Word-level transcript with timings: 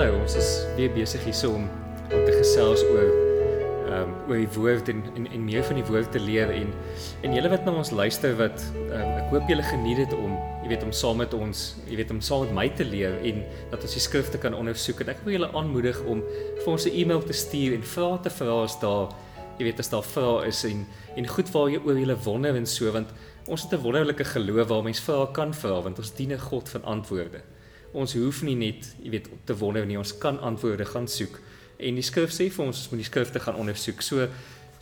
ons 0.00 0.34
is 0.40 0.50
weer 0.76 0.88
besig 0.94 1.20
hier 1.26 1.50
om 1.52 1.66
om 2.12 2.20
te 2.24 2.32
gesels 2.32 2.80
oor 2.88 3.10
ehm 3.92 4.08
um, 4.08 4.12
oor 4.30 4.38
die 4.40 4.48
woord 4.54 4.88
en, 4.88 5.02
en 5.18 5.26
en 5.36 5.42
meer 5.44 5.64
van 5.68 5.76
die 5.76 5.84
woord 5.84 6.08
te 6.12 6.20
leer 6.20 6.48
en 6.50 6.70
en 7.26 7.34
julle 7.36 7.50
wat 7.52 7.66
na 7.66 7.74
ons 7.76 7.90
luister 7.92 8.32
wat 8.38 8.64
um, 8.86 9.10
ek 9.20 9.28
hoop 9.34 9.52
julle 9.52 9.66
geniet 9.68 10.00
dit 10.00 10.14
om 10.16 10.32
jy 10.62 10.70
weet 10.72 10.86
om 10.86 10.94
saam 10.96 11.20
met 11.20 11.36
ons 11.36 11.64
jy 11.90 11.98
weet 12.00 12.14
om 12.14 12.22
saam 12.24 12.46
met 12.46 12.54
my 12.56 12.66
te 12.78 12.88
leer 12.88 13.18
en 13.20 13.44
dat 13.74 13.84
ons 13.84 13.98
die 13.98 14.00
skrifte 14.00 14.40
kan 14.40 14.56
ondersoek 14.56 15.04
en 15.04 15.12
ek 15.12 15.20
wil 15.26 15.36
julle 15.36 15.52
aanmoedig 15.60 16.00
om 16.08 16.24
vir 16.62 16.72
ons 16.72 16.88
'n 16.88 16.96
e-mail 17.02 17.20
te 17.28 17.36
stuur 17.36 17.76
en 17.76 17.84
vrae 17.94 18.18
te 18.24 18.32
vra 18.40 18.62
as 18.64 18.80
daar 18.80 19.12
jy 19.58 19.68
weet 19.68 19.80
as 19.84 19.92
daar 19.92 20.08
vrae 20.14 20.46
is 20.48 20.64
en 20.64 20.86
en 21.16 21.32
goed 21.36 21.52
waar 21.52 21.68
jy 21.68 21.84
oor 21.84 21.98
julle 22.00 22.16
wonder 22.24 22.56
en 22.56 22.66
so 22.66 22.88
want 22.92 23.12
ons 23.46 23.62
het 23.62 23.72
'n 23.76 23.84
wonderlike 23.84 24.24
geloof 24.24 24.68
waar 24.68 24.82
mense 24.82 25.04
vrae 25.04 25.32
kan 25.32 25.52
vra 25.52 25.82
want 25.82 25.98
ons 25.98 26.14
dien 26.16 26.32
'n 26.32 26.38
God 26.38 26.68
van 26.68 26.84
antwoorde 26.84 27.44
ons 27.92 28.14
hoef 28.16 28.42
nie 28.46 28.56
net, 28.56 28.88
jy 29.02 29.12
weet, 29.16 29.28
te 29.48 29.56
wonder 29.60 29.86
nie, 29.86 29.98
ons 30.00 30.14
kan 30.18 30.40
antwoorde 30.40 30.86
gaan 30.88 31.08
soek. 31.08 31.38
En 31.82 31.98
die 31.98 32.04
skrif 32.06 32.32
sê 32.32 32.48
vir 32.52 32.64
ons 32.64 32.78
ons 32.78 32.90
moet 32.92 33.02
die 33.02 33.08
skrifte 33.08 33.42
gaan 33.42 33.58
ondersoek. 33.60 34.02
So 34.04 34.28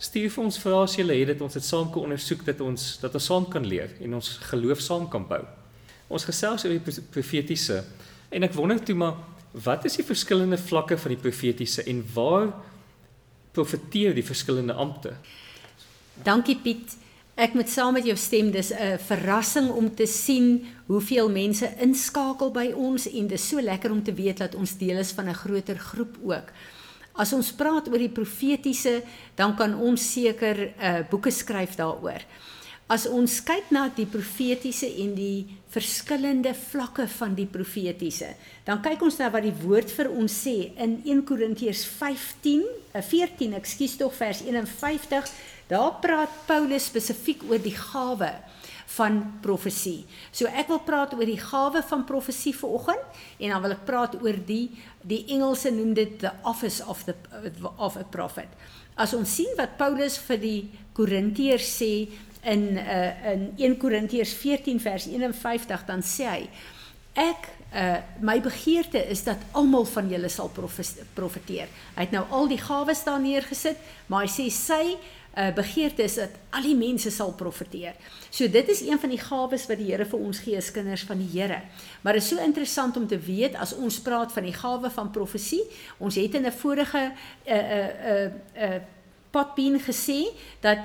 stuur 0.01 0.31
vir 0.33 0.43
ons 0.43 0.59
vrae 0.61 0.83
as 0.83 0.95
jy 0.97 1.05
het 1.09 1.33
dit 1.33 1.41
ons 1.45 1.53
dit 1.53 1.65
saam 1.65 1.91
kan 1.93 2.07
ondersoek 2.07 2.45
dat 2.47 2.61
ons 2.65 2.85
dat 3.01 3.13
ons 3.17 3.27
saam 3.29 3.45
kan 3.49 3.65
leer 3.67 3.91
en 4.01 4.17
ons 4.17 4.29
geloof 4.49 4.81
saam 4.81 5.07
kan 5.09 5.27
bou. 5.29 5.41
Ons 6.09 6.25
gesels 6.25 6.65
oor 6.65 6.73
die 6.73 6.95
profetiese 7.13 7.83
en 8.31 8.47
ek 8.47 8.55
wonder 8.57 8.81
toe 8.81 8.95
maar 8.97 9.19
wat 9.51 9.85
is 9.85 9.99
die 9.99 10.07
verskillende 10.07 10.57
vlakke 10.57 10.97
van 10.97 11.13
die 11.13 11.21
profetiese 11.21 11.85
en 11.91 12.01
waar 12.15 12.49
profeteer 13.53 14.15
die 14.15 14.25
verskillende 14.25 14.73
amptes? 14.73 15.17
Dankie 16.23 16.57
Piet. 16.63 16.97
Ek 17.39 17.53
moet 17.55 17.69
saam 17.71 17.95
met 17.95 18.05
jou 18.05 18.15
stem, 18.19 18.51
dis 18.51 18.71
'n 18.73 18.99
verrassing 18.99 19.69
om 19.71 19.95
te 19.95 20.05
sien 20.05 20.65
hoeveel 20.87 21.29
mense 21.29 21.67
inskakel 21.79 22.51
by 22.51 22.73
ons 22.75 23.07
en 23.07 23.27
dis 23.27 23.47
so 23.47 23.61
lekker 23.61 23.91
om 23.91 24.03
te 24.03 24.13
weet 24.13 24.37
dat 24.37 24.55
ons 24.55 24.77
deel 24.77 24.97
is 24.97 25.11
van 25.11 25.29
'n 25.29 25.33
groter 25.33 25.77
groep 25.77 26.17
ook. 26.23 26.51
As 27.13 27.33
ons 27.33 27.51
praat 27.51 27.87
oor 27.87 27.97
die 27.97 28.09
profetiese, 28.09 29.01
dan 29.35 29.55
kan 29.55 29.75
ons 29.75 30.11
seker 30.11 30.73
uh, 30.79 30.99
boeke 31.09 31.31
skryf 31.31 31.75
daaroor. 31.75 32.21
As 32.87 33.05
ons 33.07 33.37
kyk 33.43 33.69
na 33.71 33.85
die 33.95 34.05
profetiese 34.05 34.87
en 34.99 35.13
die 35.15 35.47
verskillende 35.71 36.53
vlakke 36.53 37.07
van 37.07 37.35
die 37.35 37.47
profetiese, 37.47 38.33
dan 38.65 38.81
kyk 38.81 39.01
ons 39.01 39.17
na 39.17 39.29
wat 39.31 39.43
die 39.43 39.55
woord 39.63 39.91
vir 39.91 40.09
ons 40.11 40.33
sê 40.43 40.73
in 40.75 41.01
1 41.05 41.23
Korintiërs 41.23 41.85
15, 41.85 42.65
14, 42.91 43.53
ekskuus 43.53 43.95
tog 43.95 44.13
vers 44.13 44.41
51 44.43 45.31
Daar 45.71 46.01
praat 46.03 46.31
Paulus 46.49 46.89
spesifiek 46.89 47.45
oor 47.47 47.61
die 47.63 47.75
gawe 47.75 48.31
van 48.97 49.21
profesie. 49.43 50.03
So 50.35 50.49
ek 50.51 50.67
wil 50.71 50.81
praat 50.83 51.13
oor 51.15 51.27
die 51.27 51.39
gawe 51.39 51.79
van 51.87 52.03
profesie 52.07 52.51
vanoggend 52.57 53.21
en 53.39 53.53
dan 53.53 53.63
wil 53.63 53.75
ek 53.77 53.85
praat 53.87 54.17
oor 54.19 54.35
die 54.47 54.65
die 55.07 55.23
Engelse 55.31 55.71
noem 55.71 55.93
dit 55.97 56.17
the 56.19 56.33
office 56.43 56.83
of 56.83 57.05
the 57.07 57.15
of 57.77 57.95
a 57.95 58.03
prophet. 58.03 58.51
As 58.99 59.15
ons 59.15 59.31
sien 59.31 59.55
wat 59.59 59.77
Paulus 59.79 60.19
vir 60.27 60.41
die 60.43 60.59
Korintiërs 60.97 61.71
sê 61.79 61.93
in 62.51 62.67
uh, 62.81 63.31
in 63.31 63.47
1 63.55 63.79
Korintiërs 63.79 64.35
14 64.41 64.83
vers 64.83 65.07
51 65.07 65.87
dan 65.87 66.03
sê 66.03 66.27
hy 66.27 66.43
ek 67.21 67.47
uh, 67.75 67.97
my 68.23 68.37
begeerte 68.43 68.99
is 69.11 69.23
dat 69.23 69.39
almal 69.57 69.87
van 69.87 70.11
julle 70.11 70.29
sal 70.31 70.51
profeteer. 70.51 71.71
Hy 71.95 72.05
het 72.05 72.13
nou 72.15 72.23
al 72.31 72.51
die 72.51 72.59
gawes 72.59 73.03
daar 73.07 73.19
neergesit, 73.23 73.79
maar 74.07 74.27
hy 74.27 74.31
sê 74.31 74.47
sy 74.51 74.83
uh, 75.37 75.53
begeerte 75.55 76.03
is 76.03 76.15
dat 76.19 76.29
al 76.49 76.65
die 76.67 76.75
mense 76.75 77.11
sal 77.11 77.33
profeteer. 77.33 77.95
So 78.29 78.47
dit 78.51 78.69
is 78.69 78.81
een 78.81 78.99
van 78.99 79.09
die 79.09 79.19
gawes 79.19 79.67
wat 79.69 79.79
die 79.79 79.91
Here 79.91 80.05
vir 80.05 80.19
ons 80.19 80.39
gee 80.43 80.57
as 80.57 80.71
kinders 80.71 81.03
van 81.07 81.21
die 81.23 81.29
Here. 81.31 81.61
Maar 82.01 82.19
dit 82.19 82.23
is 82.23 82.31
so 82.33 82.43
interessant 82.43 82.97
om 82.97 83.07
te 83.07 83.19
weet 83.19 83.55
as 83.55 83.75
ons 83.75 84.01
praat 84.03 84.31
van 84.31 84.43
die 84.43 84.55
gawe 84.55 84.91
van 84.91 85.11
profesie. 85.11 85.63
Ons 85.97 86.15
het 86.15 86.35
in 86.35 86.45
'n 86.45 86.51
vorige 86.51 87.11
'n 87.45 87.53
'n 87.53 88.31
'n 88.55 88.81
potbeen 89.31 89.79
gesê 89.79 90.27
dat 90.59 90.77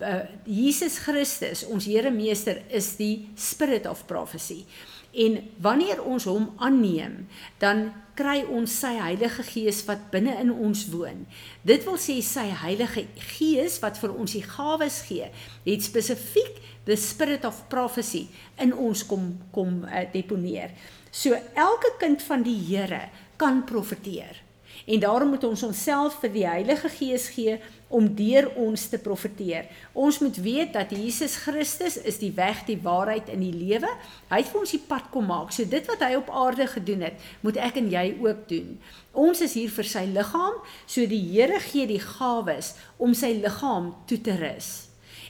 uh, 0.00 0.24
Jesus 0.44 0.98
Christus, 0.98 1.64
ons 1.66 1.84
Here 1.84 2.10
Meester, 2.10 2.62
is 2.68 2.96
die 2.96 3.28
spirit 3.34 3.86
of 3.86 4.06
prophecy. 4.06 4.64
En 5.12 5.38
wanneer 5.64 6.02
ons 6.04 6.24
hom 6.28 6.50
aanneem, 6.60 7.26
dan 7.58 7.88
kry 8.18 8.42
ons 8.50 8.72
sy 8.80 8.90
Heilige 8.98 9.44
Gees 9.46 9.80
wat 9.86 10.08
binne 10.12 10.34
in 10.42 10.50
ons 10.52 10.84
woon. 10.92 11.22
Dit 11.66 11.86
wil 11.86 11.96
sê 12.02 12.18
sy 12.24 12.48
Heilige 12.64 13.06
Gees 13.36 13.78
wat 13.82 14.00
vir 14.02 14.12
ons 14.14 14.34
die 14.34 14.44
gawes 14.44 15.00
gee, 15.08 15.30
het 15.64 15.86
spesifiek 15.86 16.58
the 16.88 16.96
spirit 16.96 17.44
of 17.44 17.62
prophecy 17.68 18.26
in 18.60 18.72
ons 18.72 19.04
kom 19.06 19.30
kom 19.54 19.82
uh, 19.84 20.04
deponeer. 20.12 20.74
So 21.10 21.36
elke 21.54 21.94
kind 22.00 22.22
van 22.24 22.44
die 22.46 22.58
Here 22.68 23.08
kan 23.40 23.64
profeteer. 23.68 24.42
En 24.88 25.00
daarom 25.00 25.34
moet 25.34 25.44
ons 25.44 25.62
onsself 25.62 26.18
vir 26.22 26.32
die 26.32 26.46
Heilige 26.48 26.88
Gees 26.92 27.28
gee 27.34 27.58
om 27.88 28.08
deur 28.14 28.50
ons 28.60 28.86
te 28.92 28.98
profeteer. 29.00 29.68
Ons 29.96 30.20
moet 30.20 30.36
weet 30.44 30.72
dat 30.76 30.92
Jesus 30.92 31.36
Christus 31.40 31.96
is 32.02 32.20
die 32.20 32.32
weg, 32.36 32.64
die 32.68 32.78
waarheid 32.84 33.30
en 33.32 33.40
die 33.40 33.54
lewe. 33.54 33.90
Hy 34.28 34.40
het 34.42 34.50
vir 34.52 34.60
ons 34.60 34.74
die 34.76 34.82
pad 34.90 35.08
kom 35.12 35.28
maak. 35.30 35.54
So 35.56 35.64
dit 35.68 35.88
wat 35.88 36.04
hy 36.04 36.14
op 36.18 36.28
aarde 36.28 36.68
gedoen 36.68 37.06
het, 37.08 37.22
moet 37.44 37.60
ek 37.68 37.80
en 37.80 37.88
jy 37.92 38.10
ook 38.20 38.44
doen. 38.50 38.76
Ons 39.18 39.40
is 39.46 39.56
hier 39.58 39.72
vir 39.72 39.88
sy 39.88 40.04
liggaam, 40.12 40.60
so 40.86 41.06
die 41.08 41.22
Here 41.28 41.60
gee 41.64 41.88
die 41.88 42.02
gawes 42.02 42.74
om 43.00 43.16
sy 43.16 43.34
liggaam 43.40 43.94
toe 44.08 44.20
te 44.24 44.36
rus. 44.38 44.70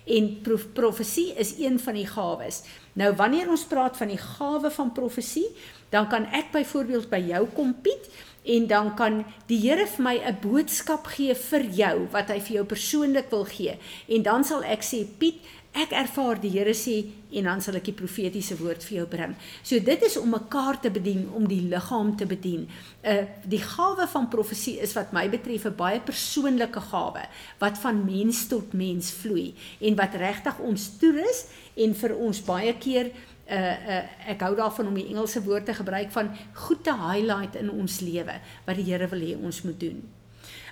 En 0.09 0.29
prof, 0.43 0.65
profesie 0.73 1.35
is 1.37 1.55
een 1.61 1.77
van 1.81 1.97
die 1.99 2.07
gawes. 2.09 2.63
Nou 2.99 3.13
wanneer 3.17 3.51
ons 3.53 3.67
praat 3.69 3.97
van 4.01 4.09
die 4.11 4.21
gawe 4.21 4.71
van 4.73 4.93
profesie, 4.97 5.49
dan 5.93 6.09
kan 6.09 6.27
ek 6.37 6.51
byvoorbeeld 6.53 7.09
by 7.13 7.21
jou 7.29 7.45
kom 7.57 7.75
Piet 7.85 8.09
en 8.43 8.67
dan 8.67 8.95
kan 8.97 9.25
die 9.47 9.59
Here 9.59 9.87
vir 9.87 10.03
my 10.03 10.17
'n 10.19 10.39
boodskap 10.41 11.07
gee 11.07 11.35
vir 11.35 11.65
jou 11.65 12.09
wat 12.13 12.29
hy 12.29 12.41
vir 12.41 12.55
jou 12.57 12.65
persoonlik 12.65 13.31
wil 13.31 13.45
gee. 13.45 13.79
En 14.09 14.23
dan 14.23 14.45
sal 14.45 14.63
ek 14.63 14.83
sê 14.83 15.07
Piet, 15.19 15.41
ek 15.73 15.93
ervaar 15.93 16.41
die 16.41 16.51
Here 16.51 16.75
sê 16.75 17.05
en 17.39 17.45
dan 17.45 17.61
sal 17.61 17.77
ek 17.79 17.91
die 17.91 17.97
profetiese 17.97 18.57
woord 18.57 18.83
vir 18.83 18.97
jou 18.99 19.07
bring. 19.07 19.35
So 19.63 19.79
dit 19.85 20.03
is 20.03 20.17
om 20.17 20.31
mekaar 20.33 20.81
te 20.81 20.91
bedien, 20.91 21.29
om 21.37 21.47
die 21.49 21.61
liggaam 21.69 22.17
te 22.17 22.27
bedien. 22.27 22.69
Uh 23.03 23.27
die 23.45 23.61
gawe 23.61 24.07
van 24.09 24.29
profesie 24.29 24.79
is 24.81 24.95
wat 24.97 25.13
my 25.13 25.29
betref 25.29 25.67
'n 25.67 25.77
baie 25.77 26.01
persoonlike 26.01 26.81
gawe 26.91 27.25
wat 27.59 27.79
van 27.79 28.05
mens 28.05 28.47
tot 28.49 28.73
mens 28.73 29.11
vloei 29.11 29.55
en 29.81 29.95
wat 29.97 30.15
regtig 30.15 30.59
ons 30.59 30.99
toerus 30.99 31.47
en 31.77 31.95
vir 31.95 32.17
ons 32.17 32.45
baie 32.45 32.75
keer 32.75 33.13
uh 33.49 33.77
uh 33.97 34.03
ek 34.35 34.41
hou 34.45 34.55
daarvan 34.57 34.87
om 34.91 34.95
die 34.95 35.09
Engelse 35.09 35.43
woord 35.43 35.65
te 35.65 35.75
gebruik 35.75 36.11
van 36.13 36.31
goed 36.53 36.85
te 36.85 36.95
highlight 36.95 37.57
in 37.57 37.71
ons 37.71 38.01
lewe 38.01 38.41
wat 38.67 38.77
die 38.77 38.85
Here 38.91 39.09
wil 39.09 39.21
hê 39.21 39.37
ons 39.37 39.63
moet 39.63 39.81
doen. 39.81 40.03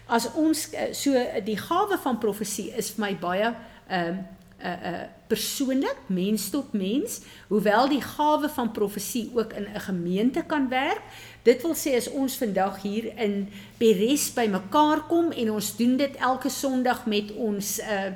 As 0.07 0.29
ons 0.35 0.69
uh, 0.75 0.93
so 0.95 1.27
die 1.45 1.59
gawe 1.59 1.99
van 1.99 2.19
profesie 2.19 2.71
is 2.77 2.93
vir 2.95 3.07
my 3.09 3.13
baie 3.21 3.53
ehm 3.89 4.19
uh, 4.19 4.25
uh 4.65 4.73
uh 4.91 5.05
persoonlik 5.27 5.97
mens 6.07 6.51
tot 6.51 6.73
mens 6.73 7.21
hoewel 7.49 7.89
die 7.89 8.01
gawe 8.01 8.49
van 8.49 8.71
profesie 8.73 9.31
ook 9.35 9.53
in 9.53 9.67
'n 9.75 9.81
gemeente 9.81 10.43
kan 10.47 10.69
werk 10.69 11.03
dit 11.43 11.63
wil 11.63 11.75
sê 11.75 11.97
as 11.97 12.11
ons 12.11 12.37
vandag 12.37 12.83
hier 12.83 13.19
in 13.19 13.49
Peres 13.79 14.33
by 14.33 14.47
mekaar 14.47 15.07
kom 15.07 15.31
en 15.31 15.51
ons 15.51 15.77
doen 15.77 15.97
dit 15.97 16.17
elke 16.17 16.49
Sondag 16.49 17.07
met 17.07 17.33
ons 17.33 17.81
uh 17.81 18.11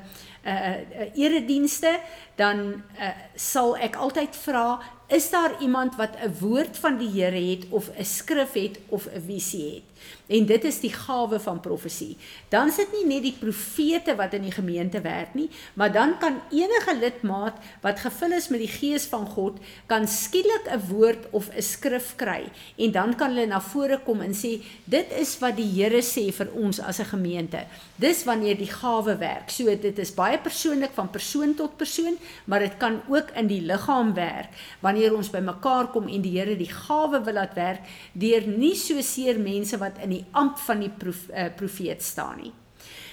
uh, 0.45 0.51
uh 0.51 1.19
eredienste 1.19 2.01
dan 2.37 2.83
uh, 3.01 3.13
sal 3.35 3.77
ek 3.81 3.97
altyd 3.97 4.37
vra 4.45 4.81
is 5.11 5.31
daar 5.31 5.61
iemand 5.61 5.97
wat 5.97 6.17
'n 6.17 6.35
woord 6.41 6.79
van 6.79 6.99
die 6.99 7.09
Here 7.09 7.51
het 7.51 7.67
of 7.69 7.91
'n 7.99 8.05
skrif 8.05 8.53
het 8.53 8.79
of 8.89 9.07
'n 9.07 9.23
visie 9.27 9.75
het? 9.75 9.91
En 10.31 10.47
dit 10.47 10.65
is 10.65 10.79
die 10.81 10.93
gawe 10.95 11.41
van 11.43 11.61
profesie. 11.61 12.17
Dan 12.49 12.71
sit 12.71 12.93
nie 12.95 13.07
net 13.07 13.25
die 13.27 13.35
profete 13.39 14.15
wat 14.19 14.35
in 14.39 14.47
die 14.47 14.55
gemeente 14.55 15.01
werk 15.03 15.35
nie 15.35 15.49
maar 15.75 15.93
dan 15.93 16.17
kan 16.19 16.41
enige 16.51 16.97
lidmaat 17.01 17.59
wat 17.83 18.01
gevul 18.05 18.33
is 18.33 18.49
met 18.49 18.63
die 18.63 18.71
gees 18.71 19.07
van 19.11 19.27
God 19.27 19.59
kan 19.87 20.07
skielik 20.09 20.69
'n 20.71 20.83
woord 20.89 21.27
of 21.31 21.51
'n 21.51 21.63
skrif 21.63 22.15
kry. 22.17 22.45
En 22.77 22.91
dan 22.93 23.17
kan 23.17 23.35
hulle 23.35 23.47
na 23.47 23.61
vore 23.61 23.99
kom 24.05 24.21
en 24.21 24.35
sê 24.35 24.63
dit 24.85 25.07
is 25.19 25.39
wat 25.39 25.57
die 25.57 25.71
Here 25.71 26.03
sê 26.03 26.33
vir 26.33 26.49
ons 26.55 26.81
as 26.81 26.99
'n 27.01 27.05
gemeente. 27.05 27.67
Dis 27.97 28.25
wanneer 28.25 28.57
die 28.57 28.71
gawe 28.71 29.17
werk. 29.17 29.51
So 29.51 29.65
dit 29.65 29.99
is 29.99 30.15
baie 30.15 30.39
persoonlik 30.39 30.91
van 30.95 31.11
persoon 31.11 31.55
tot 31.55 31.77
persoon 31.77 32.19
maar 32.45 32.59
dit 32.59 32.77
kan 32.79 33.01
ook 33.09 33.31
in 33.35 33.47
die 33.47 33.61
liggaam 33.61 34.15
werk. 34.15 34.49
Wanneer 34.81 35.00
ons 35.09 35.31
bymekaar 35.33 35.89
kom 35.95 36.09
en 36.09 36.23
die 36.23 36.37
Here 36.37 36.57
die 36.57 36.69
gawe 36.69 37.23
wil 37.25 37.35
laat 37.35 37.55
werk 37.55 37.89
deur 38.13 38.47
nie 38.47 38.75
so 38.77 39.01
seer 39.01 39.39
mense 39.39 39.79
wat 39.81 39.99
in 40.05 40.11
die 40.11 40.25
amp 40.33 40.59
van 40.59 40.81
die 40.81 40.91
prof, 40.91 41.29
uh, 41.33 41.49
profeet 41.57 42.03
staan 42.03 42.43
nie. 42.43 42.53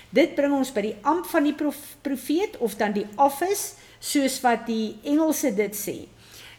Dit 0.09 0.35
bring 0.35 0.53
ons 0.55 0.71
by 0.75 0.81
die 0.81 0.95
amp 1.07 1.25
van 1.31 1.47
die 1.47 1.55
prof, 1.55 1.79
profeet 2.01 2.57
of 2.63 2.75
dan 2.75 2.93
die 2.95 3.07
office 3.15 3.75
soos 3.99 4.41
wat 4.43 4.67
die 4.67 4.97
Engelse 5.07 5.53
dit 5.55 5.75
sê. 5.75 5.97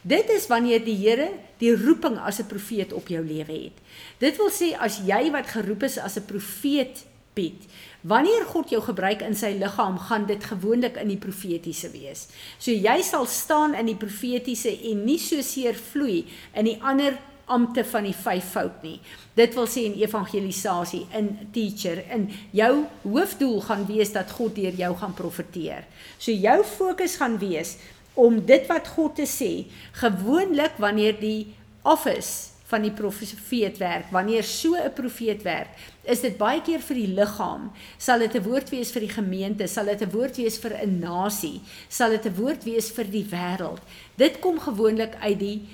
Dit 0.08 0.30
is 0.30 0.46
wanneer 0.48 0.80
die 0.84 0.96
Here 0.96 1.28
die 1.58 1.74
roeping 1.76 2.18
as 2.18 2.38
'n 2.40 2.46
profeet 2.46 2.92
op 2.92 3.08
jou 3.08 3.24
lewe 3.24 3.52
het. 3.52 3.76
Dit 4.18 4.36
wil 4.36 4.50
sê 4.50 4.76
as 4.78 5.00
jy 5.04 5.30
wat 5.30 5.46
geroep 5.46 5.82
is 5.82 5.98
as 5.98 6.16
'n 6.16 6.24
profeet 6.24 7.04
Piet, 7.38 7.68
Wanneer 8.06 8.44
God 8.46 8.70
jou 8.70 8.78
gebruik 8.82 9.24
in 9.26 9.34
sy 9.34 9.56
liggaam, 9.58 9.96
gaan 9.98 10.28
dit 10.28 10.44
gewoonlik 10.46 11.00
in 11.02 11.10
die 11.10 11.18
profetiese 11.18 11.90
wees. 11.90 12.28
So 12.62 12.70
jy 12.70 13.00
sal 13.02 13.26
staan 13.26 13.74
in 13.74 13.88
die 13.90 13.98
profetiese 13.98 14.70
en 14.92 15.02
nie 15.06 15.18
so 15.18 15.42
seer 15.42 15.74
vloei 15.74 16.22
in 16.54 16.68
die 16.70 16.76
ander 16.78 17.18
ampte 17.50 17.82
van 17.88 18.06
die 18.06 18.14
vyfvoud 18.14 18.84
nie. 18.84 18.98
Dit 19.34 19.56
wil 19.58 19.66
sê 19.66 19.86
in 19.88 19.96
evangelisasie, 19.98 21.06
in 21.16 21.32
teacher, 21.54 22.04
in 22.14 22.28
jou 22.54 22.84
hoofdoel 23.02 23.58
gaan 23.66 23.86
wees 23.88 24.12
dat 24.14 24.30
God 24.36 24.54
deur 24.54 24.78
jou 24.78 24.92
gaan 25.00 25.16
profeteer. 25.18 25.88
So 26.20 26.30
jou 26.30 26.60
fokus 26.68 27.16
gaan 27.18 27.38
wees 27.42 27.78
om 28.18 28.38
dit 28.46 28.68
wat 28.70 28.92
God 28.94 29.16
te 29.18 29.26
sê, 29.26 29.66
gewoonlik 29.98 30.78
wanneer 30.78 31.18
die 31.18 31.48
office 31.88 32.57
van 32.68 32.84
die 32.84 32.92
profeet 32.92 33.78
werk, 33.80 34.10
wanneer 34.12 34.44
so 34.44 34.76
'n 34.76 34.92
profeet 34.92 35.42
werk, 35.42 35.68
is 36.02 36.20
dit 36.20 36.36
baie 36.36 36.60
keer 36.62 36.80
vir 36.80 36.96
die 36.96 37.14
liggaam, 37.14 37.70
sal 37.98 38.18
dit 38.18 38.34
'n 38.34 38.42
woord 38.42 38.70
wees 38.70 38.90
vir 38.92 39.00
die 39.00 39.14
gemeente, 39.14 39.66
sal 39.66 39.84
dit 39.84 40.02
'n 40.02 40.10
woord 40.10 40.36
wees 40.36 40.58
vir 40.58 40.76
'n 40.82 40.98
nasie, 40.98 41.60
sal 41.88 42.10
dit 42.10 42.26
'n 42.26 42.34
woord 42.34 42.64
wees 42.64 42.90
vir 42.90 43.04
die 43.04 43.24
wêreld. 43.24 43.80
Dit 44.16 44.40
kom 44.40 44.60
gewoonlik 44.60 45.14
uit 45.20 45.38
die 45.38 45.68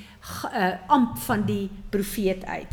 uh, 0.54 0.72
amp 0.86 1.18
van 1.18 1.44
die 1.46 1.70
profeet 1.90 2.44
uit. 2.44 2.72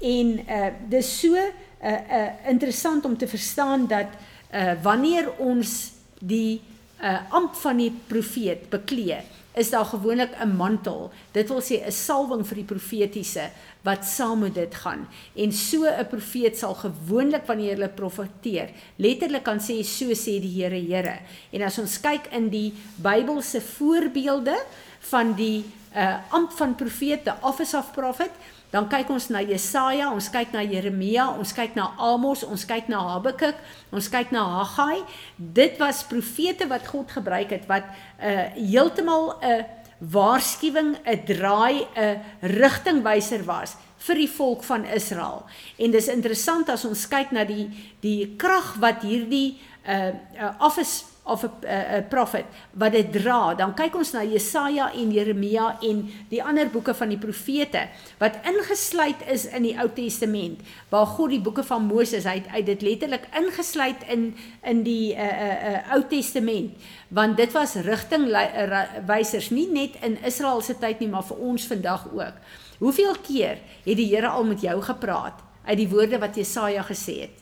En 0.00 0.38
uh 0.48 0.70
dis 0.88 1.20
so 1.20 1.34
uh, 1.34 1.50
uh 1.82 2.48
interessant 2.48 3.04
om 3.04 3.16
te 3.16 3.28
verstaan 3.28 3.86
dat 3.86 4.06
uh 4.52 4.72
wanneer 4.82 5.30
ons 5.38 5.92
die 6.18 6.60
uh 7.00 7.18
amp 7.30 7.54
van 7.54 7.76
die 7.76 7.92
profeet 8.06 8.68
beklee, 8.70 9.22
is 9.54 9.70
daar 9.70 9.84
gewoonlik 9.84 10.30
'n 10.40 10.56
mantel. 10.56 11.10
Dit 11.32 11.48
wil 11.48 11.60
sê 11.60 11.84
'n 11.84 11.92
salwing 11.92 12.46
vir 12.46 12.54
die 12.54 12.64
profetiese 12.64 13.50
wat 13.82 14.04
saam 14.04 14.38
met 14.38 14.54
dit 14.54 14.74
gaan. 14.74 15.08
En 15.34 15.52
so 15.52 15.84
'n 15.84 16.06
profeet 16.06 16.58
sal 16.58 16.74
gewoonlik 16.74 17.46
wanneer 17.46 17.74
hulle 17.74 17.88
profeteer, 17.88 18.70
letterlik 18.96 19.42
kan 19.42 19.58
sê 19.58 19.82
so 19.84 20.06
sê 20.14 20.40
die 20.40 20.62
Here 20.62 20.80
Here. 20.80 21.18
En 21.50 21.62
as 21.62 21.78
ons 21.78 22.00
kyk 22.00 22.26
in 22.30 22.48
die 22.48 22.74
Bybelse 22.96 23.60
voorbeelde 23.60 24.64
van 25.00 25.34
die 25.34 25.64
uh 25.94 26.16
amp 26.30 26.52
van 26.52 26.74
profeet, 26.74 27.24
the 27.24 27.34
office 27.42 27.76
of 27.76 27.92
prophet, 27.92 28.30
Dan 28.72 28.88
kyk 28.88 29.10
ons 29.12 29.28
na 29.28 29.42
Jesaja, 29.44 30.08
ons 30.08 30.30
kyk 30.32 30.54
na 30.54 30.62
Jeremia, 30.64 31.26
ons 31.36 31.52
kyk 31.52 31.74
na 31.76 31.90
Amos, 32.00 32.40
ons 32.46 32.64
kyk 32.64 32.88
na 32.88 33.02
Habakuk, 33.04 33.58
ons 33.92 34.08
kyk 34.08 34.32
na 34.32 34.46
Haggai. 34.62 35.02
Dit 35.36 35.76
was 35.82 36.00
profete 36.08 36.64
wat 36.70 36.88
God 36.88 37.12
gebruik 37.12 37.52
het 37.52 37.68
wat 37.68 37.84
'n 37.84 37.92
uh, 38.24 38.46
heeltemal 38.56 39.36
'n 39.42 39.44
uh, 39.44 39.62
waarskuwing, 39.98 40.96
'n 41.04 41.24
draai, 41.28 41.84
'n 41.84 42.00
uh, 42.00 42.16
rigtingwyser 42.40 43.44
was 43.44 43.76
vir 43.98 44.14
die 44.14 44.30
volk 44.30 44.64
van 44.64 44.84
Israel. 44.84 45.44
En 45.76 45.90
dis 45.90 46.08
interessant 46.08 46.68
as 46.68 46.84
ons 46.84 47.08
kyk 47.08 47.30
na 47.30 47.44
die 47.44 47.68
die 48.00 48.34
krag 48.36 48.76
wat 48.80 49.02
hierdie 49.02 49.60
uh, 49.86 50.16
uh 50.38 50.54
office 50.58 51.11
of 51.24 51.44
'n 51.44 52.08
profet 52.08 52.44
wat 52.70 52.92
dit 52.92 53.12
dra, 53.12 53.54
dan 53.54 53.74
kyk 53.74 53.94
ons 53.94 54.10
na 54.12 54.24
Jesaja 54.24 54.92
en 54.92 55.12
Jeremia 55.12 55.76
en 55.80 56.10
die 56.28 56.42
ander 56.42 56.70
boeke 56.70 56.94
van 56.94 57.08
die 57.08 57.18
profete 57.18 57.88
wat 58.18 58.38
ingesluit 58.42 59.22
is 59.30 59.46
in 59.46 59.62
die 59.62 59.78
Ou 59.78 59.88
Testament, 59.94 60.60
waar 60.88 61.06
God 61.06 61.30
die 61.30 61.40
boeke 61.40 61.62
van 61.64 61.82
Moses 61.86 62.26
uit 62.26 62.48
uit 62.48 62.66
dit 62.66 62.82
letterlik 62.82 63.28
ingesluit 63.38 64.02
in 64.08 64.34
in 64.62 64.82
die 64.82 65.14
'n 65.14 65.18
uh, 65.18 65.26
'n 65.26 65.66
uh, 65.66 65.72
uh, 65.72 65.92
Ou 65.92 66.02
Testament, 66.08 66.70
want 67.08 67.36
dit 67.36 67.52
was 67.52 67.74
rigtingwysers 67.74 69.50
nie 69.50 69.68
net 69.68 69.90
in 70.02 70.18
Israel 70.24 70.60
se 70.60 70.78
tyd 70.78 70.98
nie, 70.98 71.08
maar 71.08 71.24
vir 71.24 71.36
ons 71.36 71.66
vandag 71.66 72.08
ook. 72.12 72.34
Hoeveel 72.78 73.14
keer 73.22 73.58
het 73.84 73.96
die 73.96 74.14
Here 74.14 74.28
al 74.28 74.44
met 74.44 74.60
jou 74.60 74.82
gepraat 74.82 75.38
uit 75.64 75.76
die 75.76 75.88
woorde 75.88 76.18
wat 76.18 76.34
Jesaja 76.34 76.82
gesê 76.82 77.20
het? 77.20 77.41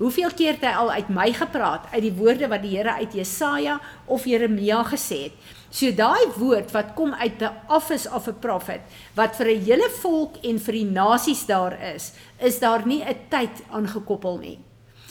Hoeveel 0.00 0.30
keer 0.32 0.54
het 0.56 0.62
hy 0.64 0.70
al 0.80 0.90
uit 0.96 1.08
my 1.12 1.26
gepraat 1.36 1.90
uit 1.92 2.00
die 2.06 2.14
woorde 2.16 2.46
wat 2.48 2.62
die 2.64 2.72
Here 2.72 2.94
uit 3.02 3.12
Jesaja 3.18 3.74
of 4.08 4.24
Jeremia 4.24 4.78
gesê 4.88 5.26
het? 5.26 5.34
So 5.68 5.92
daai 5.92 6.32
woord 6.38 6.72
wat 6.72 6.94
kom 6.96 7.12
uit 7.20 7.36
the 7.38 7.50
office 7.68 8.08
of 8.08 8.28
a 8.30 8.32
prophet 8.32 8.80
wat 9.14 9.36
vir 9.36 9.50
'n 9.52 9.64
hele 9.68 9.90
volk 10.00 10.40
en 10.42 10.58
vir 10.58 10.72
die 10.72 10.88
nasies 10.88 11.44
daar 11.46 11.76
is, 11.94 12.12
is 12.40 12.58
daar 12.58 12.86
nie 12.86 13.04
'n 13.04 13.28
tyd 13.28 13.60
aangekoppel 13.70 14.38
nie. 14.38 14.58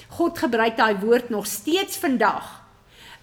God 0.10 0.38
gebruik 0.38 0.78
daai 0.78 0.96
woord 0.98 1.30
nog 1.30 1.46
steeds 1.46 1.98
vandag 1.98 2.66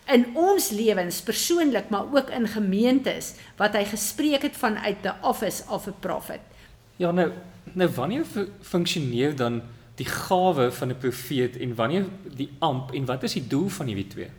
in 0.07 0.37
ons 0.37 0.71
lewens 0.71 1.21
persoonlik 1.21 1.91
maar 1.91 2.07
ook 2.15 2.31
in 2.31 2.47
gemeentes 2.47 3.35
wat 3.57 3.75
hy 3.75 3.85
gespreek 3.85 4.43
het 4.43 4.57
vanuit 4.57 5.03
the 5.03 5.15
office 5.23 5.65
of 5.69 5.89
a 5.89 5.93
prophet. 6.01 6.41
Ja 6.97 7.11
nou 7.11 7.33
nou 7.73 7.89
wanneer 7.89 8.25
funksioneer 8.63 9.37
dan 9.37 9.63
die 9.97 10.07
gawe 10.07 10.71
van 10.73 10.89
'n 10.89 10.99
profeet 10.99 11.57
en 11.57 11.75
wanneer 11.75 12.05
die 12.37 12.51
amp 12.59 12.93
en 12.93 13.05
wat 13.05 13.23
is 13.23 13.33
die 13.33 13.47
doel 13.47 13.69
van 13.69 13.87
hierdie 13.87 14.07
twee? 14.07 14.31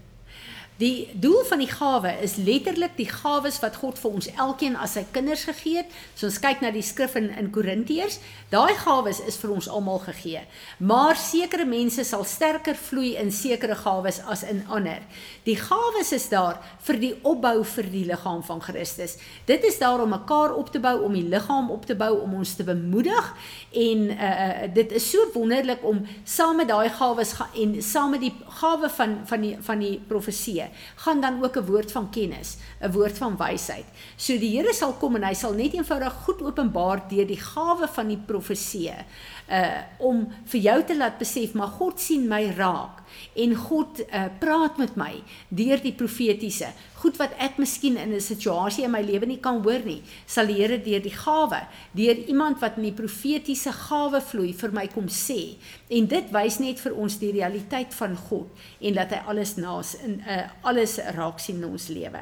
Die 0.78 1.10
doel 1.18 1.42
van 1.50 1.58
die 1.58 1.70
gawe 1.72 2.12
is 2.22 2.36
letterlik 2.38 2.94
die 3.00 3.08
gawes 3.10 3.56
wat 3.64 3.80
God 3.82 3.98
vir 3.98 4.12
ons 4.20 4.28
elkeen 4.38 4.76
as 4.78 4.94
sy 4.94 5.02
kinders 5.10 5.48
gegee 5.50 5.80
het. 5.82 5.94
So 6.14 6.28
ons 6.30 6.38
kyk 6.42 6.62
na 6.62 6.70
die 6.74 6.86
skrif 6.86 7.16
in 7.18 7.32
in 7.34 7.50
Korintiërs, 7.54 8.20
daai 8.52 8.76
gawes 8.84 9.18
is 9.26 9.40
vir 9.42 9.56
ons 9.56 9.70
almal 9.74 9.98
gegee. 10.06 10.44
Maar 10.78 11.18
sekere 11.18 11.66
mense 11.66 12.06
sal 12.06 12.26
sterker 12.30 12.78
vloei 12.78 13.16
in 13.18 13.32
sekere 13.34 13.74
gawes 13.80 14.20
as 14.30 14.44
in 14.46 14.62
ander. 14.70 15.02
Die 15.48 15.56
gawes 15.58 16.14
is 16.14 16.28
daar 16.30 16.62
vir 16.86 17.02
die 17.02 17.12
opbou 17.26 17.64
vir 17.74 17.90
die 17.90 18.04
liggaam 18.12 18.46
van 18.46 18.62
Christus. 18.62 19.18
Dit 19.50 19.66
is 19.66 19.82
daar 19.82 20.04
om 20.06 20.14
mekaar 20.14 20.54
op 20.54 20.70
te 20.70 20.84
bou, 20.84 20.94
om 21.10 21.18
die 21.18 21.26
liggaam 21.26 21.72
op 21.74 21.90
te 21.90 21.98
bou, 21.98 22.12
om 22.22 22.38
ons 22.44 22.54
te 22.54 22.68
bemoedig 22.68 23.34
en 23.74 24.06
uh, 24.14 24.30
uh 24.30 24.70
dit 24.78 24.92
is 24.94 25.10
so 25.10 25.26
wonderlik 25.34 25.82
om 25.82 26.06
saam 26.24 26.62
met 26.62 26.70
daai 26.70 26.90
gawes 26.94 27.34
en 27.58 27.76
saam 27.82 28.14
met 28.14 28.22
die 28.22 28.34
gawe 28.62 28.90
van 28.90 29.20
van 29.26 29.42
die 29.42 29.56
van 29.62 29.82
die 29.82 29.96
profesie 30.08 30.67
gaan 30.96 31.22
dan 31.22 31.44
ook 31.44 31.58
'n 31.58 31.66
woord 31.66 31.92
van 31.92 32.10
kennis, 32.10 32.58
'n 32.82 32.92
woord 32.92 33.18
van 33.18 33.38
wysheid. 33.38 33.86
So 34.16 34.38
die 34.38 34.58
Here 34.58 34.74
sal 34.74 34.94
kom 34.94 35.16
en 35.16 35.24
hy 35.24 35.34
sal 35.34 35.54
net 35.54 35.74
eenvoudig 35.74 36.14
goed 36.14 36.42
openbaar 36.42 37.08
deur 37.10 37.28
die 37.28 37.42
gawe 37.42 37.88
van 37.88 38.08
die 38.08 38.22
profesie 38.26 38.78
uh 39.50 39.82
om 39.98 40.28
vir 40.46 40.60
jou 40.62 40.84
te 40.84 40.98
laat 40.98 41.18
besef 41.18 41.54
maar 41.54 41.72
God 41.80 42.00
sien 42.00 42.28
my 42.28 42.52
raak 42.58 43.00
en 43.36 43.56
God 43.56 44.00
uh 44.00 44.26
praat 44.40 44.78
met 44.78 44.96
my 44.96 45.24
deur 45.50 45.82
die 45.82 45.94
profetiese 45.94 46.74
goed 46.98 47.18
wat 47.22 47.36
ek 47.38 47.60
miskien 47.62 47.98
in 47.98 48.14
'n 48.14 48.22
situasie 48.22 48.84
in 48.84 48.92
my 48.92 49.02
lewe 49.02 49.26
nie 49.26 49.40
kan 49.40 49.62
hoor 49.64 49.86
nie 49.86 50.02
sal 50.26 50.48
die 50.48 50.58
Here 50.58 50.78
deur 50.82 51.02
die 51.02 51.14
gawe 51.14 51.68
deur 51.94 52.18
iemand 52.28 52.60
wat 52.60 52.78
in 52.78 52.84
die 52.84 52.92
profetiese 52.92 53.72
gawe 53.72 54.22
vloei 54.22 54.54
vir 54.54 54.72
my 54.72 54.88
kom 54.88 55.08
sê. 55.08 55.58
En 55.90 56.08
dit 56.08 56.32
wys 56.32 56.60
net 56.60 56.80
vir 56.80 56.94
ons 56.96 57.20
die 57.20 57.32
realiteit 57.32 57.94
van 57.94 58.16
God 58.16 58.48
en 58.82 58.94
dat 58.94 59.10
hy 59.10 59.22
alles 59.28 59.56
naas 59.58 59.96
in 59.96 60.22
uh 60.28 60.48
alles 60.64 60.98
raak 61.16 61.40
sien 61.40 61.58
in 61.58 61.70
ons 61.70 61.88
lewe 61.90 62.22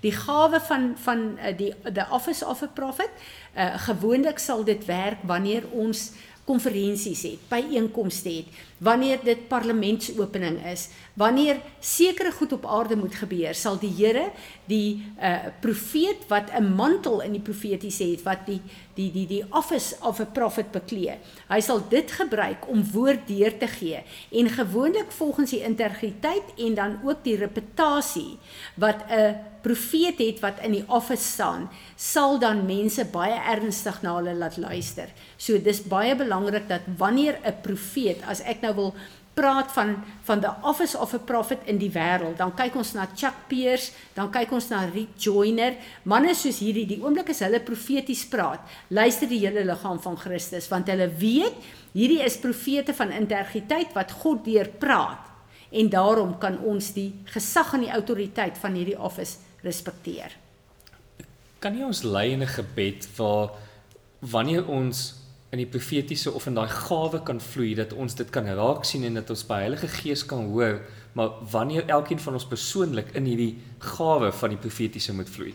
die 0.00 0.12
gawe 0.12 0.60
van 0.60 0.96
van 0.96 1.38
uh, 1.38 1.52
die 1.56 1.72
the 1.84 2.06
office 2.10 2.46
of 2.46 2.62
a 2.62 2.66
prophet 2.66 3.10
uh 3.56 3.78
gewoonlik 3.78 4.38
sal 4.38 4.64
dit 4.64 4.84
werk 4.86 5.18
wanneer 5.22 5.64
ons 5.72 6.12
konferensies 6.44 7.22
het, 7.24 7.44
byeenkomste 7.48 8.28
het, 8.28 8.64
wanneer 8.84 9.22
dit 9.24 9.46
parlementsopening 9.48 10.58
is, 10.68 10.88
wanneer 11.18 11.60
sekere 11.80 12.32
goed 12.32 12.52
op 12.52 12.66
aarde 12.66 12.96
moet 13.00 13.14
gebeur, 13.14 13.54
sal 13.56 13.78
die 13.80 13.92
Here 13.94 14.30
die 14.68 15.04
uh 15.20 15.50
profeet 15.60 16.26
wat 16.28 16.50
'n 16.52 16.74
mantel 16.76 17.20
in 17.20 17.32
die 17.32 17.44
profetiese 17.44 18.04
het, 18.04 18.22
wat 18.22 18.46
die 18.46 18.60
die 18.94 19.10
die 19.12 19.26
die 19.26 19.44
office 19.50 19.96
of 20.02 20.20
a 20.20 20.24
prophet 20.24 20.70
beklee. 20.72 21.18
Hy 21.48 21.60
sal 21.60 21.82
dit 21.88 22.10
gebruik 22.10 22.68
om 22.68 22.84
woord 22.92 23.26
deur 23.26 23.58
te 23.58 23.66
gee 23.66 24.02
en 24.30 24.48
gewoonlik 24.48 25.10
volgens 25.12 25.50
die 25.50 25.62
integriteit 25.62 26.54
en 26.56 26.74
dan 26.74 26.98
ook 27.04 27.24
die 27.24 27.36
reputasie 27.36 28.38
wat 28.74 29.04
'n 29.10 29.52
profeet 29.64 30.18
het 30.20 30.40
wat 30.44 30.60
in 30.62 30.76
die 30.76 30.84
office 30.92 31.24
staan, 31.24 31.70
sal 31.96 32.38
dan 32.38 32.66
mense 32.68 33.04
baie 33.04 33.36
ernstig 33.54 34.02
na 34.02 34.16
hulle 34.18 34.34
laat 34.36 34.58
luister. 34.60 35.08
So 35.40 35.58
dis 35.58 35.80
baie 35.88 36.14
belangrik 36.16 36.68
dat 36.68 36.84
wanneer 36.98 37.38
'n 37.42 37.60
profeet, 37.62 38.20
as 38.28 38.40
ek 38.40 38.60
nou 38.60 38.73
wil 38.74 38.94
praat 39.34 39.72
van 39.74 39.96
van 40.24 40.40
the 40.40 40.50
office 40.62 40.98
of 40.98 41.12
a 41.14 41.18
prophet 41.18 41.66
in 41.66 41.78
die 41.78 41.90
wêreld, 41.92 42.38
dan 42.38 42.54
kyk 42.56 42.76
ons 42.80 42.94
na 42.94 43.06
Chuck 43.12 43.46
Pierce, 43.50 43.92
dan 44.14 44.30
kyk 44.32 44.54
ons 44.56 44.70
na 44.70 44.84
Rick 44.88 45.18
Joyner, 45.20 45.74
manne 46.08 46.32
soos 46.38 46.62
hierdie, 46.62 46.86
die 46.88 47.00
oomblik 47.02 47.32
as 47.34 47.42
hulle 47.44 47.60
profeties 47.60 48.24
praat, 48.30 48.62
luister 48.94 49.28
die 49.28 49.42
hele 49.42 49.66
liggaam 49.66 50.00
van 50.00 50.16
Christus 50.20 50.70
want 50.72 50.88
hulle 50.92 51.10
weet 51.20 51.58
hierdie 51.94 52.22
is 52.24 52.38
profete 52.40 52.94
van 52.96 53.12
integriteit 53.14 53.92
wat 53.94 54.14
God 54.22 54.44
deur 54.46 54.70
praat. 54.80 55.30
En 55.74 55.88
daarom 55.90 56.36
kan 56.38 56.60
ons 56.62 56.92
die 56.94 57.10
gesag 57.34 57.72
en 57.74 57.82
die 57.82 57.90
autoriteit 57.90 58.58
van 58.62 58.76
hierdie 58.78 58.98
office 58.98 59.42
respekteer. 59.66 60.30
Kan 61.58 61.74
jy 61.74 61.86
ons 61.86 62.04
lei 62.06 62.30
in 62.32 62.42
'n 62.42 62.46
gebed 62.46 63.08
waar 63.16 63.50
wanneer 64.20 64.68
ons 64.68 65.23
in 65.54 65.62
die 65.62 65.70
profetiese 65.70 66.32
of 66.34 66.48
in 66.50 66.56
daai 66.58 66.68
gawe 66.70 67.20
kan 67.26 67.38
vloei 67.42 67.74
dat 67.78 67.94
ons 67.94 68.16
dit 68.18 68.30
kan 68.34 68.48
raak 68.58 68.86
sien 68.88 69.04
en 69.06 69.20
dat 69.20 69.30
ons 69.30 69.44
by 69.46 69.60
Heilige 69.62 69.90
Gees 70.00 70.24
kan 70.26 70.48
hoor, 70.50 70.80
maar 71.14 71.36
wanneer 71.52 71.86
elkeen 71.94 72.18
van 72.18 72.34
ons 72.40 72.48
persoonlik 72.50 73.12
in 73.14 73.28
hierdie 73.30 73.52
gawe 73.94 74.32
van 74.34 74.54
die 74.54 74.58
profetiese 74.58 75.14
moet 75.14 75.30
vloei. 75.30 75.52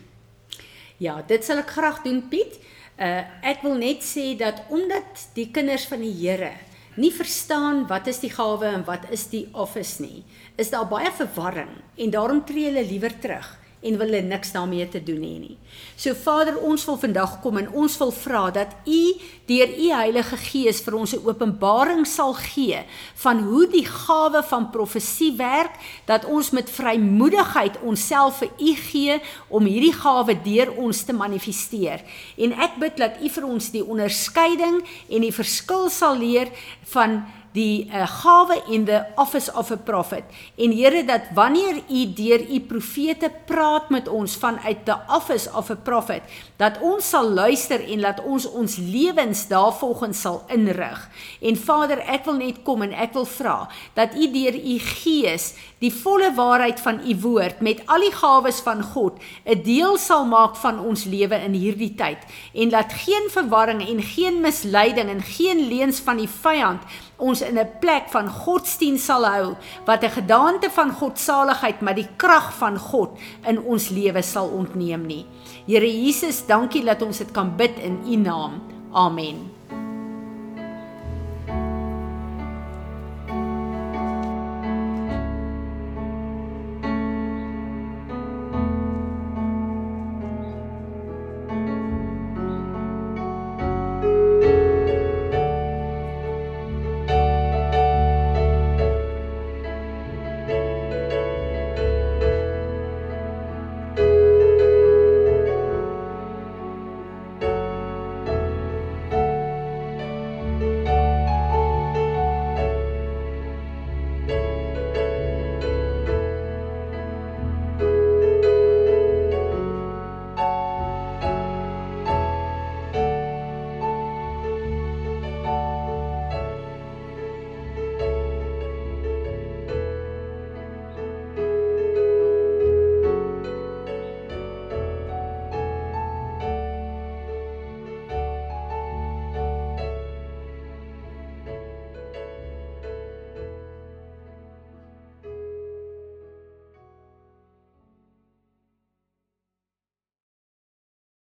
Ja, 1.03 1.20
dit 1.27 1.44
sal 1.44 1.62
ek 1.63 1.75
graag 1.75 2.01
doen 2.08 2.24
Piet. 2.32 2.60
Uh 3.00 3.22
ek 3.48 3.62
wil 3.63 3.77
net 3.79 4.03
sê 4.03 4.34
dat 4.39 4.65
omdat 4.75 5.29
die 5.36 5.48
kinders 5.56 5.88
van 5.88 6.03
die 6.03 6.15
Here 6.15 6.51
nie 7.00 7.12
verstaan 7.15 7.86
wat 7.88 8.10
is 8.12 8.20
die 8.20 8.32
gawe 8.32 8.74
en 8.74 8.84
wat 8.88 9.06
is 9.15 9.29
die 9.32 9.46
office 9.53 10.03
nie, 10.03 10.25
is 10.60 10.72
daar 10.74 10.88
baie 10.88 11.12
verwarring 11.15 11.72
en 11.96 12.12
daarom 12.12 12.44
tree 12.48 12.68
hulle 12.68 12.84
liewer 12.88 13.15
terug 13.24 13.48
en 13.80 13.96
wil 13.98 14.10
hulle 14.10 14.28
niks 14.28 14.52
daarmee 14.52 14.88
te 14.92 15.00
doen 15.04 15.22
hê 15.24 15.36
nie. 15.40 15.58
So 15.96 16.12
Vader, 16.18 16.58
ons 16.60 16.84
wil 16.88 16.98
vandag 17.00 17.38
kom 17.44 17.60
en 17.62 17.70
ons 17.72 17.96
wil 18.02 18.12
vra 18.12 18.42
dat 18.52 18.74
U 18.84 19.02
deur 19.48 19.72
U 19.72 19.88
Heilige 19.94 20.38
Gees 20.50 20.82
vir 20.84 20.98
ons 21.00 21.14
'n 21.16 21.24
openbaring 21.24 22.06
sal 22.08 22.34
gee 22.34 22.84
van 23.16 23.40
hoe 23.40 23.68
die 23.68 23.86
gawe 23.86 24.44
van 24.44 24.70
profesie 24.70 25.32
werk, 25.38 25.80
dat 26.06 26.26
ons 26.26 26.52
met 26.52 26.70
vrymoedigheid 26.70 27.80
onsself 27.82 28.38
vir 28.40 28.50
U 28.60 28.76
gee 28.76 29.22
om 29.48 29.66
hierdie 29.66 29.94
gawe 29.94 30.34
deur 30.44 30.76
ons 30.78 31.04
te 31.04 31.14
manifesteer. 31.14 32.02
En 32.38 32.52
ek 32.54 32.80
bid 32.80 32.98
dat 32.98 33.22
U 33.22 33.30
vir 33.30 33.46
ons 33.46 33.72
die 33.72 33.84
onderskeiding 33.84 34.84
en 35.10 35.22
die 35.22 35.34
verskil 35.34 35.90
sal 35.90 36.18
leer 36.18 36.52
van 36.84 37.24
die 37.51 37.89
uh, 37.89 38.06
gawe 38.08 38.58
en 38.70 38.86
the 38.86 39.00
office 39.15 39.50
of 39.53 39.72
a 39.72 39.77
prophet. 39.77 40.24
En 40.56 40.72
Here 40.72 41.03
dat 41.06 41.22
wanneer 41.34 41.82
u 41.89 42.13
deur 42.13 42.46
u 42.50 42.60
profete 42.60 43.32
praat 43.46 43.89
met 43.89 44.08
ons 44.08 44.36
vanuit 44.36 44.86
the 44.86 44.98
office 45.08 45.50
of 45.53 45.70
a 45.70 45.75
prophet, 45.75 46.22
dat 46.58 46.79
ons 46.82 47.10
sal 47.10 47.29
luister 47.29 47.84
en 47.84 48.00
laat 48.00 48.22
ons 48.24 48.46
ons 48.50 48.77
lewens 48.77 49.48
daarvolgens 49.48 50.22
sal 50.22 50.44
inrig. 50.48 51.10
En 51.41 51.58
Vader, 51.58 52.00
ek 52.06 52.25
wil 52.25 52.39
net 52.39 52.62
kom 52.63 52.86
en 52.86 52.94
ek 52.94 53.13
wil 53.18 53.25
vra 53.25 53.58
dat 53.98 54.15
u 54.15 54.29
deur 54.32 54.56
u 54.56 54.77
gees 54.79 55.53
die 55.80 55.94
volle 55.94 56.34
waarheid 56.36 56.80
van 56.80 57.00
u 57.08 57.16
woord 57.22 57.62
met 57.62 57.84
al 57.86 58.00
die 58.00 58.16
gawes 58.16 58.60
van 58.62 58.84
God 58.84 59.20
'n 59.46 59.64
deel 59.64 59.98
sal 59.98 60.26
maak 60.26 60.56
van 60.56 60.80
ons 60.80 61.04
lewe 61.06 61.36
in 61.36 61.54
hierdie 61.54 61.96
tyd 61.96 62.20
en 62.54 62.70
laat 62.70 62.94
geen 62.94 63.30
verwarring 63.30 63.82
en 63.88 64.02
geen 64.02 64.42
misleiding 64.42 65.10
en 65.10 65.22
geen 65.22 65.68
leuns 65.68 66.00
van 66.00 66.18
die 66.18 66.30
vyand 66.30 66.82
ons 67.18 67.42
in 67.42 67.58
'n 67.60 67.80
plek 67.80 68.10
van 68.10 68.30
godsdienst 68.30 69.06
sal 69.06 69.26
hou 69.26 69.56
wat 69.86 70.04
'n 70.04 70.16
gedaante 70.20 70.70
van 70.70 70.92
godsaligheid 70.92 71.82
maar 71.82 71.96
die 71.96 72.10
krag 72.16 72.54
van 72.58 72.78
God 72.78 73.10
in 73.48 73.60
ons 73.60 73.90
lewe 73.90 74.22
sal 74.22 74.48
ontneem 74.48 75.06
nie. 75.06 75.26
Here 75.68 76.04
Jesus, 76.04 76.46
dankie 76.46 76.84
dat 76.84 77.02
ons 77.02 77.18
dit 77.18 77.32
kan 77.32 77.56
bid 77.56 77.78
in 77.80 78.00
U 78.06 78.16
naam. 78.16 78.62
Amen. 78.92 79.59